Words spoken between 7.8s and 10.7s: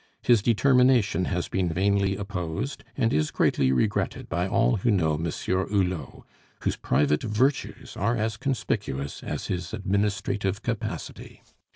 are as conspicuous as his administrative